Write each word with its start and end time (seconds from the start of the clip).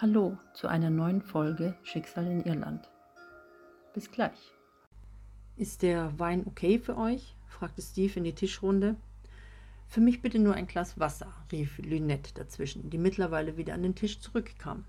Hallo 0.00 0.38
zu 0.54 0.68
einer 0.68 0.90
neuen 0.90 1.22
Folge 1.22 1.74
Schicksal 1.82 2.24
in 2.28 2.44
Irland. 2.44 2.88
Bis 3.94 4.12
gleich. 4.12 4.52
Ist 5.56 5.82
der 5.82 6.16
Wein 6.20 6.44
okay 6.46 6.78
für 6.78 6.96
euch? 6.96 7.34
fragte 7.48 7.82
Steve 7.82 8.12
in 8.14 8.22
die 8.22 8.32
Tischrunde. 8.32 8.94
Für 9.88 10.00
mich 10.00 10.22
bitte 10.22 10.38
nur 10.38 10.54
ein 10.54 10.68
Glas 10.68 11.00
Wasser, 11.00 11.32
rief 11.50 11.78
Lynette 11.78 12.32
dazwischen, 12.32 12.90
die 12.90 12.96
mittlerweile 12.96 13.56
wieder 13.56 13.74
an 13.74 13.82
den 13.82 13.96
Tisch 13.96 14.20
zurückkam. 14.20 14.84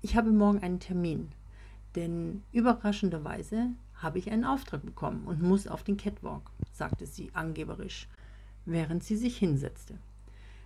Ich 0.00 0.16
habe 0.16 0.30
morgen 0.30 0.60
einen 0.60 0.80
Termin, 0.80 1.30
denn 1.94 2.42
überraschenderweise 2.50 3.72
habe 3.96 4.18
ich 4.18 4.30
einen 4.30 4.46
Auftrag 4.46 4.82
bekommen 4.82 5.26
und 5.26 5.42
muss 5.42 5.68
auf 5.68 5.84
den 5.84 5.98
Catwalk, 5.98 6.50
sagte 6.72 7.04
sie 7.04 7.28
angeberisch, 7.34 8.08
während 8.64 9.04
sie 9.04 9.16
sich 9.18 9.36
hinsetzte. 9.36 9.98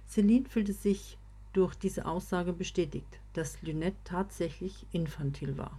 Celine 0.06 0.48
fühlte 0.48 0.72
sich 0.72 1.18
durch 1.52 1.74
diese 1.74 2.06
Aussage 2.06 2.52
bestätigt, 2.52 3.18
dass 3.34 3.60
Lynette 3.62 3.96
tatsächlich 4.04 4.86
infantil 4.92 5.58
war. 5.58 5.78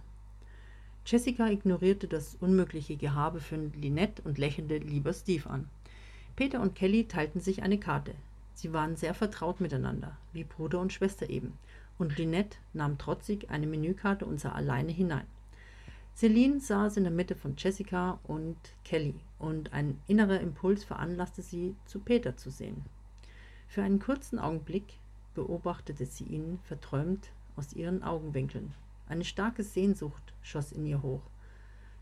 Jessica 1.06 1.48
ignorierte 1.48 2.08
das 2.08 2.36
unmögliche 2.40 2.96
Gehabe 2.96 3.40
für 3.40 3.56
Lynette 3.56 4.22
und 4.22 4.38
lächelte 4.38 4.78
lieber 4.78 5.12
Steve 5.12 5.50
an. 5.50 5.68
Peter 6.36 6.60
und 6.60 6.74
Kelly 6.74 7.06
teilten 7.06 7.40
sich 7.40 7.62
eine 7.62 7.78
Karte. 7.78 8.14
Sie 8.54 8.72
waren 8.72 8.96
sehr 8.96 9.14
vertraut 9.14 9.60
miteinander, 9.60 10.16
wie 10.32 10.44
Bruder 10.44 10.80
und 10.80 10.92
Schwester 10.92 11.28
eben, 11.28 11.52
und 11.98 12.16
Lynette 12.18 12.56
nahm 12.72 12.98
trotzig 12.98 13.50
eine 13.50 13.66
Menükarte 13.66 14.24
und 14.24 14.40
sah 14.40 14.52
alleine 14.52 14.92
hinein. 14.92 15.26
Celine 16.16 16.60
saß 16.60 16.96
in 16.96 17.04
der 17.04 17.12
Mitte 17.12 17.34
von 17.34 17.54
Jessica 17.58 18.20
und 18.24 18.56
Kelly, 18.84 19.14
und 19.38 19.72
ein 19.72 20.00
innerer 20.06 20.40
Impuls 20.40 20.84
veranlasste 20.84 21.42
sie, 21.42 21.74
zu 21.86 21.98
Peter 21.98 22.36
zu 22.36 22.50
sehen. 22.50 22.84
Für 23.68 23.82
einen 23.82 23.98
kurzen 23.98 24.38
Augenblick 24.38 24.84
beobachtete 25.34 26.06
sie 26.06 26.24
ihn 26.24 26.58
verträumt 26.64 27.30
aus 27.56 27.72
ihren 27.72 28.02
Augenwinkeln. 28.02 28.72
Eine 29.08 29.24
starke 29.24 29.62
Sehnsucht 29.62 30.32
schoss 30.42 30.72
in 30.72 30.86
ihr 30.86 31.02
hoch. 31.02 31.22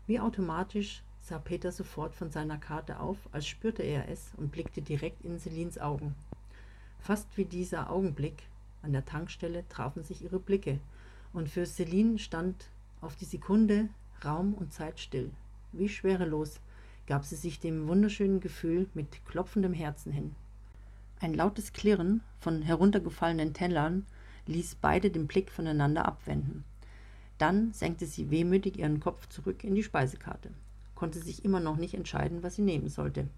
Wie 0.07 0.19
automatisch 0.19 1.03
sah 1.21 1.39
Peter 1.39 1.71
sofort 1.71 2.15
von 2.15 2.31
seiner 2.31 2.57
Karte 2.57 2.99
auf, 2.99 3.17
als 3.31 3.47
spürte 3.47 3.83
er 3.83 4.09
es 4.09 4.33
und 4.37 4.51
blickte 4.51 4.81
direkt 4.81 5.23
in 5.23 5.39
Selins 5.39 5.77
Augen. 5.77 6.15
Fast 6.99 7.37
wie 7.37 7.45
dieser 7.45 7.89
Augenblick 7.89 8.43
an 8.81 8.93
der 8.93 9.05
Tankstelle 9.05 9.67
trafen 9.69 10.03
sich 10.03 10.23
ihre 10.23 10.39
Blicke, 10.39 10.79
und 11.31 11.49
für 11.49 11.65
Celine 11.65 12.19
stand 12.19 12.69
auf 13.01 13.15
die 13.15 13.25
Sekunde 13.25 13.89
Raum 14.23 14.53
und 14.53 14.71
Zeit 14.71 14.99
still. 14.99 15.31
Wie 15.71 15.89
schwerelos 15.89 16.59
gab 17.07 17.25
sie 17.25 17.35
sich 17.35 17.59
dem 17.59 17.87
wunderschönen 17.87 18.39
Gefühl 18.39 18.87
mit 18.93 19.25
klopfendem 19.25 19.73
Herzen 19.73 20.11
hin. 20.11 20.35
Ein 21.23 21.35
lautes 21.35 21.71
Klirren 21.71 22.19
von 22.41 22.61
heruntergefallenen 22.61 23.53
Tellern 23.53 24.05
ließ 24.45 24.75
beide 24.81 25.09
den 25.09 25.25
Blick 25.25 25.51
voneinander 25.51 26.05
abwenden. 26.05 26.65
Dann 27.37 27.71
senkte 27.71 28.05
sie 28.05 28.29
wehmütig 28.29 28.77
ihren 28.77 28.99
Kopf 28.99 29.29
zurück 29.29 29.63
in 29.63 29.73
die 29.73 29.83
Speisekarte, 29.83 30.49
konnte 30.95 31.19
sich 31.19 31.45
immer 31.45 31.61
noch 31.61 31.77
nicht 31.77 31.93
entscheiden, 31.93 32.43
was 32.43 32.55
sie 32.55 32.61
nehmen 32.61 32.89
sollte. 32.89 33.29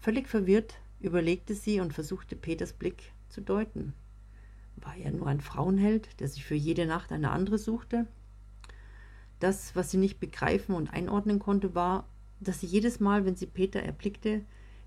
Völlig 0.00 0.26
verwirrt 0.26 0.80
überlegte 0.98 1.54
sie 1.54 1.78
und 1.78 1.94
versuchte 1.94 2.34
Peters 2.34 2.72
Blick 2.72 3.12
zu 3.28 3.42
deuten. 3.42 3.92
War 4.74 4.96
er 4.96 5.12
nur 5.12 5.28
ein 5.28 5.40
Frauenheld, 5.40 6.18
der 6.18 6.26
sich 6.26 6.44
für 6.44 6.56
jede 6.56 6.84
Nacht 6.84 7.12
eine 7.12 7.30
andere 7.30 7.58
suchte? 7.58 8.08
Das, 9.38 9.76
was 9.76 9.92
sie 9.92 9.98
nicht 9.98 10.18
begreifen 10.18 10.74
und 10.74 10.92
einordnen 10.92 11.38
konnte, 11.38 11.76
war, 11.76 12.08
dass 12.40 12.58
sie 12.58 12.66
jedes 12.66 12.98
Mal, 12.98 13.24
wenn 13.24 13.36
sie 13.36 13.46
Peter 13.46 13.80
erblickte, 13.80 14.42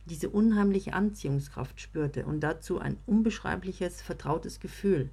diese 0.06 0.30
unheimliche 0.30 0.94
Anziehungskraft 0.94 1.80
spürte 1.80 2.26
und 2.26 2.42
dazu 2.42 2.80
ein 2.80 2.98
unbeschreibliches, 3.06 4.02
vertrautes 4.02 4.60
Gefühl. 4.60 5.10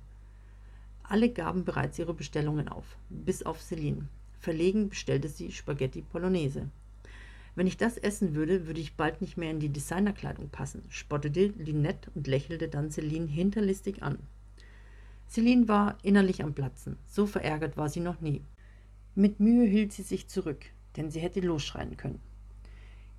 Alle 1.03 1.31
gaben 1.31 1.65
bereits 1.65 1.99
ihre 1.99 2.15
Bestellungen 2.15 2.69
auf, 2.69 2.97
bis 3.09 3.43
auf 3.43 3.63
Celine. 3.63 4.09
Verlegen 4.41 4.89
bestellte 4.89 5.29
sie 5.29 5.53
Spaghetti 5.53 6.03
Bolognese. 6.03 6.69
Wenn 7.55 7.67
ich 7.67 7.77
das 7.77 7.97
essen 7.97 8.35
würde, 8.35 8.67
würde 8.67 8.81
ich 8.81 8.95
bald 8.95 9.21
nicht 9.21 9.37
mehr 9.37 9.51
in 9.51 9.59
die 9.59 9.69
Designerkleidung 9.69 10.49
passen, 10.49 10.83
spottete 10.91 11.53
Lynette 11.59 12.11
und 12.15 12.27
lächelte 12.27 12.69
dann 12.69 12.91
Celine 12.91 13.27
hinterlistig 13.27 14.03
an. 14.03 14.19
Celine 15.29 15.67
war 15.67 15.99
innerlich 16.03 16.43
am 16.43 16.55
Platzen, 16.55 16.97
so 17.07 17.27
verärgert 17.27 17.77
war 17.77 17.89
sie 17.89 18.01
noch 18.01 18.21
nie. 18.21 18.43
Mit 19.15 19.41
Mühe 19.41 19.67
hielt 19.67 19.93
sie 19.93 20.03
sich 20.03 20.29
zurück, 20.29 20.67
denn 20.97 21.11
sie 21.11 21.21
hätte 21.21 21.41
losschreien 21.41 21.97
können. 21.97 22.21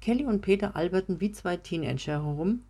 Kelly 0.02 0.26
und 0.26 0.42
Peter 0.42 0.76
alberten 0.76 1.20
wie 1.20 1.32
zwei 1.32 1.58
Teenager 1.58 2.24
herum. 2.24 2.64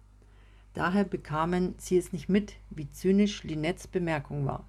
Daher 0.73 1.03
bekamen 1.03 1.75
sie 1.77 1.97
es 1.97 2.13
nicht 2.13 2.29
mit, 2.29 2.55
wie 2.69 2.89
zynisch 2.91 3.43
Linettes 3.43 3.87
Bemerkung 3.87 4.45
war. 4.45 4.65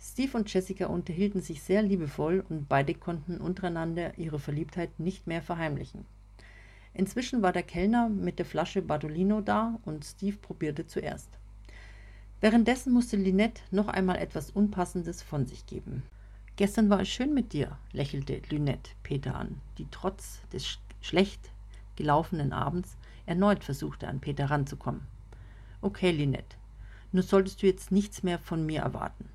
Steve 0.00 0.36
und 0.36 0.52
Jessica 0.52 0.86
unterhielten 0.86 1.40
sich 1.40 1.62
sehr 1.62 1.80
liebevoll 1.80 2.44
und 2.48 2.68
beide 2.68 2.94
konnten 2.94 3.38
untereinander 3.38 4.18
ihre 4.18 4.40
Verliebtheit 4.40 4.98
nicht 4.98 5.26
mehr 5.26 5.40
verheimlichen. 5.40 6.04
Inzwischen 6.92 7.40
war 7.40 7.52
der 7.52 7.62
Kellner 7.62 8.08
mit 8.08 8.38
der 8.38 8.46
Flasche 8.46 8.82
Bartolino 8.82 9.40
da 9.40 9.78
und 9.84 10.04
Steve 10.04 10.36
probierte 10.36 10.86
zuerst. 10.86 11.28
Währenddessen 12.40 12.92
musste 12.92 13.16
Lynette 13.16 13.62
noch 13.70 13.86
einmal 13.88 14.16
etwas 14.16 14.50
Unpassendes 14.50 15.22
von 15.22 15.46
sich 15.46 15.64
geben. 15.66 16.02
Gestern 16.56 16.90
war 16.90 17.00
es 17.00 17.08
schön 17.08 17.32
mit 17.32 17.52
dir, 17.52 17.78
lächelte 17.92 18.42
Lynette 18.50 18.90
Peter 19.04 19.36
an, 19.36 19.60
die 19.78 19.86
trotz 19.90 20.40
des 20.52 20.78
schlecht 21.00 21.51
gelaufenen 22.02 22.52
Abends 22.52 22.96
erneut 23.26 23.62
versuchte, 23.62 24.08
an 24.08 24.18
Peter 24.18 24.50
ranzukommen. 24.50 25.02
Okay, 25.82 26.10
Lynette, 26.10 26.56
nur 27.12 27.22
solltest 27.22 27.62
du 27.62 27.66
jetzt 27.68 27.92
nichts 27.92 28.24
mehr 28.24 28.40
von 28.40 28.66
mir 28.66 28.80
erwarten, 28.80 29.28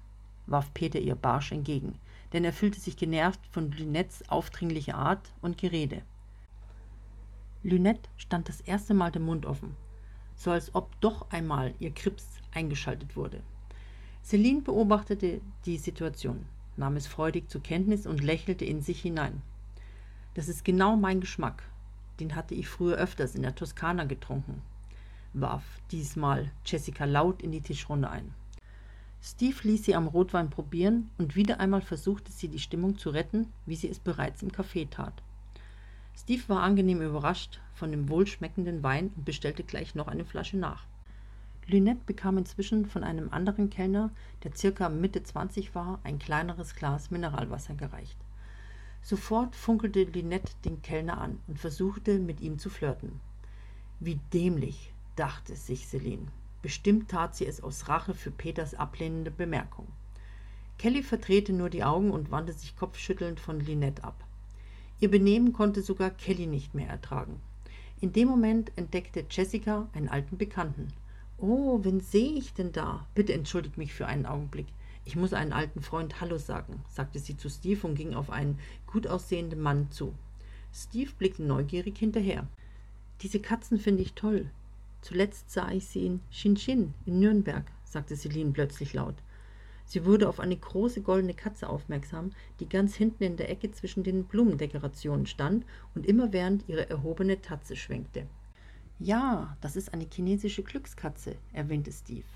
warf 0.48 0.74
Peter 0.74 1.00
ihr 1.00 1.16
barsch 1.16 1.54
entgegen, 1.54 1.98
denn 2.34 2.44
er 2.44 2.52
fühlte 2.52 2.82
sich 2.82 2.98
genervt 2.98 3.40
von 3.52 3.72
Lynettes 3.72 4.28
aufdringlicher 4.28 4.96
Art 4.96 5.32
und 5.42 5.58
Gerede. 5.58 6.02
Lynette 7.64 8.10
stand 8.18 8.50
das 8.50 8.60
erste 8.60 8.94
Mal 8.94 9.12
den 9.12 9.24
Mund 9.24 9.46
offen, 9.46 9.78
so 10.36 10.52
als 10.52 10.76
ob 10.76 11.00
doch 11.00 11.32
einmal 11.32 11.74
ihr 11.80 11.94
Krips 11.94 12.26
eingeschaltet 12.54 13.16
wurde. 13.16 13.40
Celine 14.26 14.60
beobachtete 14.60 15.40
die 15.66 15.78
Situation, 15.78 16.46
nahm 16.76 16.98
es 16.98 17.08
freudig 17.08 17.50
zur 17.50 17.64
Kenntnis 17.64 18.06
und 18.06 18.22
lächelte 18.22 18.66
in 18.66 18.82
sich 18.82 19.02
hinein. 19.02 19.42
Das 20.34 20.50
ist 20.50 20.66
genau 20.66 20.98
mein 20.98 21.22
Geschmack, 21.22 21.64
den 22.20 22.36
hatte 22.36 22.56
ich 22.56 22.68
früher 22.68 22.98
öfters 22.98 23.36
in 23.36 23.44
der 23.44 23.56
Toskana 23.56 24.06
getrunken, 24.06 24.62
warf 25.34 25.64
diesmal 25.92 26.52
Jessica 26.66 27.06
laut 27.06 27.42
in 27.42 27.52
die 27.52 27.62
Tischrunde 27.62 28.10
ein. 28.10 28.34
Steve 29.22 29.58
ließ 29.64 29.86
sie 29.86 29.96
am 29.96 30.08
Rotwein 30.08 30.50
probieren 30.50 31.10
und 31.18 31.36
wieder 31.36 31.60
einmal 31.60 31.82
versuchte 31.82 32.32
sie 32.32 32.48
die 32.48 32.60
Stimmung 32.60 32.98
zu 32.98 33.10
retten, 33.10 33.52
wie 33.66 33.76
sie 33.76 33.90
es 33.90 34.00
bereits 34.00 34.44
im 34.44 34.52
Café 34.52 34.90
tat. 34.90 35.22
Steve 36.16 36.44
war 36.48 36.64
angenehm 36.64 37.02
überrascht 37.02 37.60
von 37.74 37.92
dem 37.92 38.10
wohlschmeckenden 38.10 38.84
Wein 38.84 39.12
und 39.16 39.26
bestellte 39.26 39.64
gleich 39.64 39.96
noch 39.96 40.08
eine 40.08 40.26
Flasche 40.26 40.58
nach. 40.58 40.86
Lynette 41.68 42.02
bekam 42.06 42.38
inzwischen 42.38 42.86
von 42.86 43.04
einem 43.04 43.30
anderen 43.32 43.70
Kellner, 43.70 44.12
der 44.44 44.56
circa 44.56 44.88
Mitte 44.88 45.22
20 45.22 45.76
war, 45.76 46.00
ein 46.04 46.18
kleineres 46.18 46.76
Glas 46.76 47.12
Mineralwasser 47.12 47.74
gereicht. 47.74 48.18
Sofort 49.07 49.56
funkelte 49.56 50.03
Lynette 50.03 50.51
den 50.66 50.81
Kellner 50.81 51.22
an 51.22 51.40
und 51.47 51.57
versuchte, 51.57 52.19
mit 52.19 52.41
ihm 52.41 52.59
zu 52.59 52.69
flirten. 52.69 53.22
Wie 54.01 54.19
dämlich, 54.34 54.91
dachte 55.16 55.56
sich 55.56 55.88
Celine. 55.88 56.28
Bestimmt 56.62 57.09
tat 57.09 57.34
sie 57.34 57.45
es 57.45 57.63
aus 57.63 57.88
Rache 57.88 58.13
für 58.13 58.31
Peters 58.31 58.75
ablehnende 58.75 59.31
Bemerkung. 59.31 59.88
Kelly 60.78 61.03
verdrehte 61.03 61.53
nur 61.53 61.69
die 61.69 61.85
Augen 61.85 62.12
und 62.12 62.31
wandte 62.31 62.51
sich 62.51 62.75
kopfschüttelnd 62.75 63.40
von 63.40 63.62
Lynette 63.62 64.03
ab. 64.03 64.25
Ihr 65.00 65.09
Benehmen 65.09 65.53
konnte 65.53 65.81
sogar 65.81 66.09
Kelly 66.09 66.45
nicht 66.45 66.75
mehr 66.75 66.89
ertragen. 66.89 67.39
In 68.01 68.12
dem 68.12 68.28
Moment 68.28 68.74
entdeckte 68.75 69.25
Jessica 69.29 69.88
einen 69.94 70.09
alten 70.09 70.38
Bekannten. 70.38 70.89
Oh, 71.38 71.79
wen 71.81 72.01
sehe 72.01 72.34
ich 72.34 72.53
denn 72.53 72.74
da? 72.74 73.07
Bitte 73.16 73.31
entschuldigt 73.31 73.78
mich 73.78 73.94
für 73.94 74.06
einen 74.06 74.25
Augenblick. 74.25 74.68
Ich 75.07 75.16
muss 75.16 75.31
einen 75.31 75.53
alten 75.53 75.81
Freund 75.81 76.19
Hallo 76.19 76.38
sagen, 76.38 76.83
sagte 76.89 77.19
sie 77.19 77.38
zu 77.38 77.50
Steve 77.50 77.88
und 77.88 77.95
ging 77.95 78.13
auf 78.13 78.30
einen 78.30 78.59
gut 78.88 79.07
aussehenden 79.07 79.62
Mann 79.62 79.89
zu. 79.89 80.13
Steve 80.74 81.09
blickte 81.18 81.44
neugierig 81.44 81.98
hinterher. 81.98 82.45
Diese 83.21 83.39
Katzen 83.39 83.80
finde 83.80 84.04
ich 84.04 84.15
toll. 84.15 84.50
Zuletzt 85.00 85.50
sah 85.50 85.71
ich 85.71 85.86
sie 85.88 86.07
in 86.07 86.19
Shinshin 86.30 86.94
in 87.06 87.19
Nürnberg, 87.19 87.63
sagte 87.86 88.18
Celine 88.18 88.51
plötzlich 88.51 88.94
laut. 88.94 89.15
Sie 89.86 90.04
wurde 90.04 90.27
auf 90.27 90.42
eine 90.42 90.57
große 90.57 91.00
goldene 91.00 91.33
Katze 91.33 91.69
aufmerksam, 91.69 92.33
die 92.60 92.68
ganz 92.68 92.94
hinten 92.94 93.24
in 93.24 93.38
der 93.38 93.50
Ecke 93.50 93.71
zwischen 93.71 94.03
den 94.03 94.25
Blumendekorationen 94.25 95.25
stand 95.25 95.65
und 95.95 96.06
immerwährend 96.06 96.65
ihre 96.68 96.89
erhobene 96.89 97.42
Tatze 97.42 97.77
schwenkte. 97.77 98.27
Ja, 99.00 99.56
das 99.62 99.77
ist 99.77 99.94
eine 99.94 100.06
chinesische 100.12 100.63
Glückskatze, 100.63 101.38
erwähnte 101.53 101.94
Steve. 101.94 102.27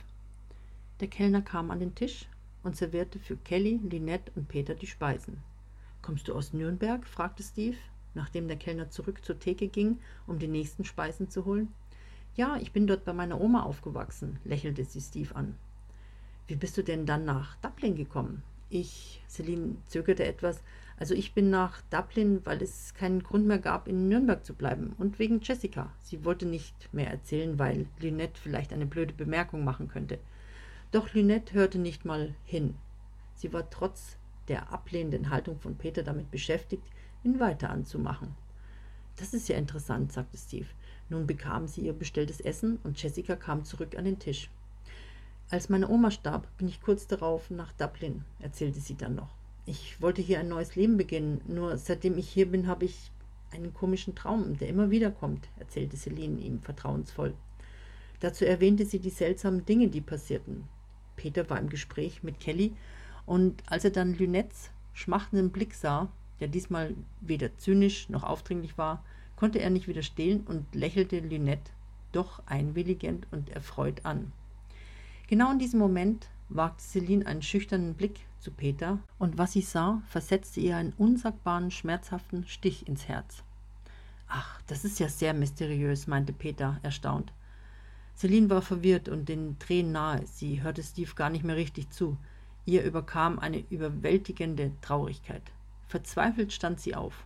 Der 1.02 1.10
Kellner 1.10 1.42
kam 1.42 1.70
an 1.70 1.82
den 1.82 1.96
Tisch, 1.96 2.30
und 2.64 2.76
servierte 2.76 3.20
für 3.20 3.38
Kelly, 3.38 3.80
Lynette 3.84 4.32
und 4.36 4.48
Peter 4.48 4.76
die 4.76 4.88
Speisen. 4.88 5.38
Kommst 6.02 6.28
du 6.28 6.34
aus 6.34 6.54
Nürnberg? 6.54 7.06
fragte 7.06 7.44
Steve, 7.44 7.78
nachdem 8.14 8.48
der 8.48 8.58
Kellner 8.58 8.90
zurück 8.90 9.24
zur 9.24 9.40
Theke 9.40 9.68
ging, 9.68 10.00
um 10.28 10.40
die 10.40 10.48
nächsten 10.48 10.86
Speisen 10.86 11.30
zu 11.30 11.46
holen. 11.46 11.70
Ja, 12.36 12.58
ich 12.58 12.72
bin 12.72 12.88
dort 12.88 13.06
bei 13.06 13.14
meiner 13.14 13.40
Oma 13.40 13.64
aufgewachsen, 13.64 14.40
lächelte 14.44 14.86
sie 14.86 15.02
Steve 15.02 15.36
an. 15.36 15.56
Wie 16.48 16.56
bist 16.56 16.78
du 16.78 16.84
denn 16.84 17.06
dann 17.06 17.26
nach 17.26 17.56
Dublin 17.58 17.96
gekommen? 17.96 18.44
Ich, 18.70 19.22
Celine 19.28 19.76
zögerte 19.86 20.26
etwas, 20.26 20.62
also 21.02 21.16
ich 21.16 21.34
bin 21.34 21.50
nach 21.50 21.82
Dublin, 21.90 22.42
weil 22.44 22.62
es 22.62 22.94
keinen 22.94 23.24
Grund 23.24 23.48
mehr 23.48 23.58
gab, 23.58 23.88
in 23.88 24.08
Nürnberg 24.08 24.46
zu 24.46 24.54
bleiben. 24.54 24.94
Und 25.00 25.18
wegen 25.18 25.42
Jessica. 25.42 25.92
Sie 26.00 26.24
wollte 26.24 26.46
nicht 26.46 26.94
mehr 26.94 27.10
erzählen, 27.10 27.58
weil 27.58 27.88
Lynette 28.00 28.40
vielleicht 28.40 28.72
eine 28.72 28.86
blöde 28.86 29.14
Bemerkung 29.14 29.64
machen 29.64 29.88
könnte. 29.88 30.20
Doch 30.92 31.14
Lynette 31.14 31.54
hörte 31.54 31.80
nicht 31.80 32.04
mal 32.04 32.36
hin. 32.44 32.76
Sie 33.36 33.54
war 33.54 33.70
trotz 33.70 34.18
der 34.50 34.74
ablehnenden 34.74 35.30
Haltung 35.30 35.60
von 35.60 35.76
Peter 35.76 36.04
damit 36.04 36.30
beschäftigt, 36.32 36.84
ihn 37.24 37.40
weiter 37.40 37.70
anzumachen. 37.70 38.36
Das 39.16 39.34
ist 39.34 39.48
ja 39.48 39.58
interessant, 39.58 40.12
sagte 40.12 40.38
Steve. 40.38 40.68
Nun 41.10 41.28
bekam 41.28 41.68
sie 41.68 41.82
ihr 41.82 41.94
bestelltes 41.94 42.42
Essen 42.42 42.80
und 42.84 43.02
Jessica 43.02 43.36
kam 43.36 43.64
zurück 43.64 43.98
an 43.98 44.06
den 44.06 44.20
Tisch. 44.20 44.50
Als 45.50 45.70
meine 45.70 45.90
Oma 45.90 46.12
starb, 46.12 46.48
bin 46.58 46.68
ich 46.68 46.82
kurz 46.82 47.08
darauf 47.08 47.50
nach 47.50 47.72
Dublin, 47.74 48.24
erzählte 48.40 48.80
sie 48.80 48.96
dann 48.96 49.16
noch. 49.16 49.30
Ich 49.66 50.02
wollte 50.02 50.22
hier 50.22 50.40
ein 50.40 50.48
neues 50.48 50.76
Leben 50.76 50.98
beginnen, 50.98 51.42
nur 51.48 51.78
seitdem 51.78 52.18
ich 52.18 52.28
hier 52.30 52.50
bin, 52.50 52.68
habe 52.68 52.86
ich 52.86 53.12
einen 53.52 53.74
komischen 53.74 54.16
Traum, 54.16 54.58
der 54.58 54.70
immer 54.70 54.90
wieder 54.90 55.12
kommt, 55.12 55.48
erzählte 55.60 55.98
Celine 55.98 56.40
ihm 56.40 56.62
vertrauensvoll. 56.62 57.34
Dazu 58.22 58.46
erwähnte 58.46 58.86
sie 58.86 59.00
die 59.00 59.10
seltsamen 59.10 59.66
Dinge, 59.66 59.90
die 59.90 60.02
passierten. 60.02 60.64
Peter 61.22 61.48
war 61.52 61.60
im 61.60 61.70
Gespräch 61.70 62.24
mit 62.24 62.40
Kelly 62.40 62.74
und 63.28 63.62
als 63.68 63.86
er 63.86 63.92
dann 63.92 64.16
Lünettes 64.16 64.72
schmachtenden 64.94 65.52
Blick 65.52 65.76
sah, 65.76 66.10
der 66.40 66.48
diesmal 66.48 66.96
weder 67.22 67.56
zynisch 67.58 68.10
noch 68.10 68.24
aufdringlich 68.24 68.80
war, 68.80 69.04
konnte 69.36 69.60
er 69.60 69.70
nicht 69.70 69.88
widerstehen 69.88 70.42
und 70.48 70.74
lächelte 70.74 71.20
Lynette 71.20 71.72
doch 72.12 72.42
einwilligend 72.48 73.28
und 73.30 73.52
erfreut 73.52 74.04
an. 74.04 74.32
Genau 75.28 75.52
in 75.52 75.60
diesem 75.60 75.80
Moment 75.80 76.28
wagte 76.50 76.84
Celine 76.84 77.28
einen 77.28 77.44
schüchternen 77.44 77.94
Blick 77.94 78.22
zu 78.40 78.50
Peter, 78.50 78.98
und 79.20 79.38
was 79.38 79.52
sie 79.52 79.62
sah, 79.62 80.02
versetzte 80.08 80.60
ihr 80.60 80.76
einen 80.76 80.94
unsagbaren, 80.94 81.70
schmerzhaften 81.70 82.48
Stich 82.48 82.88
ins 82.88 83.08
Herz. 83.08 83.44
Ach, 84.28 84.60
das 84.66 84.84
ist 84.84 85.00
ja 85.00 85.08
sehr 85.08 85.36
mysteriös, 85.36 86.08
meinte 86.08 86.34
Peter, 86.34 86.80
erstaunt. 86.82 87.32
Celine 88.16 88.50
war 88.50 88.62
verwirrt 88.62 89.10
und 89.10 89.30
den 89.30 89.58
Tränen 89.60 89.94
nahe. 89.94 90.26
Sie 90.26 90.62
hörte 90.62 90.84
Steve 90.84 91.14
gar 91.16 91.30
nicht 91.30 91.44
mehr 91.44 91.56
richtig 91.56 91.90
zu. 91.90 92.18
Ihr 92.66 92.84
überkam 92.84 93.40
eine 93.40 93.64
überwältigende 93.70 94.72
Traurigkeit. 94.82 95.42
Verzweifelt 95.88 96.54
stand 96.54 96.80
sie 96.80 96.96
auf. 96.96 97.26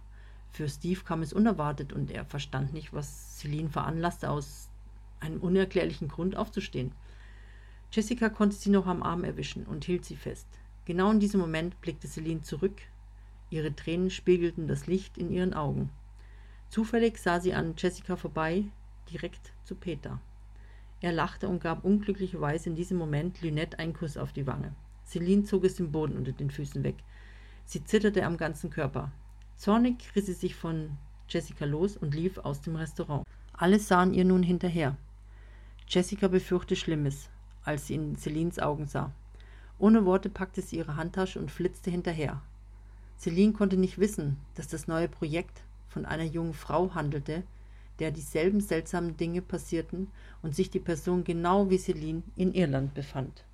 Für 0.52 0.70
Steve 0.70 1.02
kam 1.04 1.22
es 1.22 1.34
unerwartet 1.34 1.92
und 1.92 2.10
er 2.10 2.24
verstand 2.24 2.72
nicht, 2.74 2.94
was 2.94 3.40
Celine 3.40 3.70
veranlasste, 3.70 4.30
aus 4.30 4.70
einem 5.20 5.42
unerklärlichen 5.42 6.08
Grund 6.08 6.38
aufzustehen. 6.38 6.94
Jessica 7.92 8.30
konnte 8.30 8.56
sie 8.56 8.70
noch 8.70 8.88
am 8.88 9.04
Arm 9.04 9.24
erwischen 9.24 9.66
und 9.66 9.86
hielt 9.86 10.06
sie 10.06 10.16
fest. 10.16 10.48
Genau 10.86 11.12
in 11.12 11.20
diesem 11.20 11.40
Moment 11.40 11.80
blickte 11.82 12.08
Celine 12.08 12.42
zurück. 12.42 12.82
Ihre 13.50 13.76
Tränen 13.76 14.10
spiegelten 14.10 14.68
das 14.68 14.88
Licht 14.88 15.18
in 15.18 15.32
ihren 15.32 15.54
Augen. 15.54 15.90
Zufällig 16.70 17.18
sah 17.18 17.40
sie 17.40 17.54
an 17.54 17.74
Jessica 17.78 18.16
vorbei, 18.16 18.66
direkt 19.12 19.52
zu 19.64 19.76
Peter. 19.76 20.20
Er 21.06 21.12
lachte 21.12 21.48
und 21.48 21.62
gab 21.62 21.86
unglücklicherweise 21.86 22.68
in 22.68 22.75
diesem 22.75 22.98
Moment 22.98 23.40
Lynette 23.44 23.78
einen 23.78 23.94
Kuss 23.94 24.18
auf 24.18 24.34
die 24.34 24.48
Wange. 24.48 24.74
Celine 25.06 25.44
zog 25.44 25.63
es 25.63 25.75
den 25.75 25.92
Boden 25.92 26.18
unter 26.18 26.31
den 26.31 26.50
Füßen 26.50 26.84
weg. 26.84 26.96
Sie 27.63 27.84
zitterte 27.84 28.25
am 28.25 28.38
ganzen 28.38 28.72
Körper. 28.72 29.12
Zornig 29.56 29.98
riss 30.16 30.25
sie 30.25 30.34
sich 30.34 30.56
von 30.56 30.98
Jessica 31.30 31.66
los 31.66 31.96
und 31.96 32.16
lief 32.16 32.40
aus 32.40 32.62
dem 32.62 32.75
Restaurant. 32.75 33.24
Alle 33.54 33.78
sahen 33.78 34.16
ihr 34.16 34.25
nun 34.25 34.42
hinterher. 34.42 34.98
Jessica 35.88 36.28
befürchtete 36.28 36.75
Schlimmes 36.75 37.30
als 37.63 37.86
sie 37.86 37.94
in 37.94 38.18
Celines 38.18 38.58
Augen 38.58 38.88
sah. 38.88 39.12
Ohne 39.78 40.06
Worte 40.06 40.31
packte 40.31 40.63
sie 40.63 40.78
ihre 40.78 40.96
Handtasche 40.96 41.38
und 41.38 41.51
flitzte 41.51 41.92
hinterher. 41.92 42.42
Celine 43.19 43.54
konnte 43.54 43.78
nicht 43.78 44.00
wissen, 44.00 44.38
dass 44.56 44.69
das 44.69 44.88
neue 44.88 45.08
Projekt 45.08 45.62
von 45.88 46.04
einer 46.04 46.24
jungen 46.24 46.56
Frau 46.56 46.96
handelte, 46.96 47.44
der 48.00 48.12
dieselben 48.12 48.59
seltsamen 48.59 49.18
Dinge 49.18 49.42
passierten 49.42 50.09
und 50.42 50.56
sich 50.56 50.69
die 50.69 50.80
Person 50.80 51.24
genau 51.24 51.69
wie 51.69 51.77
Celine 51.77 52.24
in 52.36 52.53
Irland 52.53 52.94
befand. 52.94 53.45